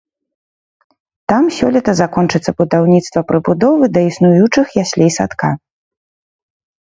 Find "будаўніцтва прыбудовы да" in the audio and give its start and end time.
2.61-4.01